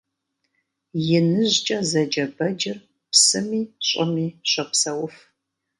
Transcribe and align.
«ИныжькIэ» 1.17 1.77
зэджэ 1.89 2.25
бэджыр 2.37 2.77
псыми 3.11 3.61
щIыми 3.85 4.27
щопсэуф. 4.49 5.15